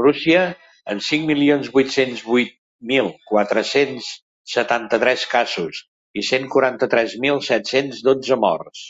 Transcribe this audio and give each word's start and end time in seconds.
Rússia, 0.00 0.42
amb 0.92 1.02
cinc 1.06 1.24
milions 1.30 1.66
vuit-cents 1.74 2.20
vuit 2.28 2.54
mil 2.92 3.10
quatre-cents 3.32 4.08
setanta-tres 4.52 5.26
casos 5.32 5.82
i 6.22 6.24
cent 6.30 6.48
quaranta-tres 6.54 7.18
mil 7.26 7.42
set-cents 7.50 8.00
dotze 8.08 8.40
morts. 8.46 8.86